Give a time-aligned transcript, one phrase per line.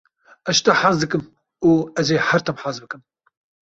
[0.53, 1.23] Ez ji te hez dikim
[1.69, 1.69] û
[1.99, 3.01] ez ê her tim hez bikim.